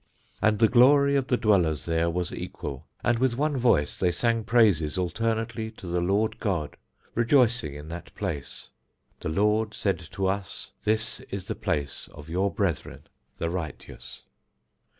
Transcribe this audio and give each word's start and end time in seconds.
And 0.41 0.57
the 0.57 0.67
glory 0.67 1.15
of 1.15 1.27
the 1.27 1.37
dwellers 1.37 1.85
there 1.85 2.09
was 2.09 2.33
equal, 2.33 2.87
and 3.03 3.19
with 3.19 3.37
one 3.37 3.55
voice 3.55 3.95
they 3.95 4.11
sang 4.11 4.43
praises 4.43 4.97
alternately 4.97 5.69
to 5.73 5.85
the 5.85 6.01
Lord 6.01 6.39
God, 6.39 6.75
rejoicing 7.13 7.75
in 7.75 7.87
that 7.89 8.11
place. 8.15 8.69
The 9.19 9.29
Lord 9.29 9.75
said 9.75 9.99
to 9.99 10.25
us, 10.25 10.71
This 10.85 11.19
is 11.29 11.45
the 11.45 11.53
place 11.53 12.09
of 12.15 12.29
your 12.29 12.51
brethren 12.51 13.03
the 13.37 13.51
righteous. 13.51 14.23